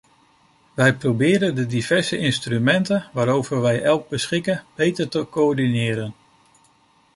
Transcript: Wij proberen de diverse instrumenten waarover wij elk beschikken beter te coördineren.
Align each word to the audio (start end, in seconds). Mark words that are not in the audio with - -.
Wij 0.73 0.93
proberen 0.95 1.55
de 1.55 1.65
diverse 1.65 2.17
instrumenten 2.17 3.07
waarover 3.13 3.61
wij 3.61 3.83
elk 3.83 4.09
beschikken 4.09 4.63
beter 4.75 5.09
te 5.09 5.27
coördineren. 5.29 6.13